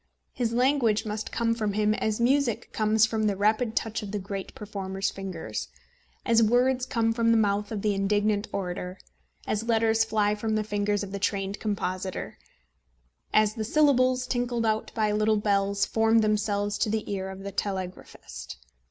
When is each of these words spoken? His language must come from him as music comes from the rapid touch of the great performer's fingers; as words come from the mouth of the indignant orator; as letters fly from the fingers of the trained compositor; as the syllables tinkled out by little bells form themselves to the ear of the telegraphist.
His 0.33 0.51
language 0.51 1.05
must 1.05 1.31
come 1.31 1.53
from 1.53 1.73
him 1.73 1.93
as 1.93 2.19
music 2.19 2.73
comes 2.73 3.05
from 3.05 3.27
the 3.27 3.35
rapid 3.35 3.75
touch 3.75 4.01
of 4.01 4.09
the 4.11 4.17
great 4.17 4.55
performer's 4.55 5.11
fingers; 5.11 5.67
as 6.25 6.41
words 6.41 6.87
come 6.87 7.13
from 7.13 7.29
the 7.29 7.37
mouth 7.37 7.71
of 7.71 7.83
the 7.83 7.93
indignant 7.93 8.47
orator; 8.51 8.97
as 9.45 9.67
letters 9.67 10.03
fly 10.03 10.33
from 10.33 10.55
the 10.55 10.63
fingers 10.63 11.03
of 11.03 11.11
the 11.11 11.19
trained 11.19 11.59
compositor; 11.59 12.39
as 13.31 13.53
the 13.53 13.63
syllables 13.63 14.25
tinkled 14.25 14.65
out 14.65 14.91
by 14.95 15.11
little 15.11 15.37
bells 15.37 15.85
form 15.85 16.21
themselves 16.21 16.79
to 16.79 16.89
the 16.89 17.07
ear 17.13 17.29
of 17.29 17.41
the 17.43 17.51
telegraphist. 17.51 18.55